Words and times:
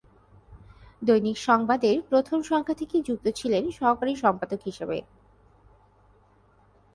দৈনিক 1.01 1.37
সংবাদ-এর 1.39 1.97
প্রথম 2.09 2.39
সংখ্যা 2.41 2.75
থেকে 2.75 2.95
যুক্ত 3.01 3.25
ছিলেন 3.35 3.63
সহকারী 3.71 4.13
সম্পাদক 4.15 4.59
হিসেবে। 4.65 4.97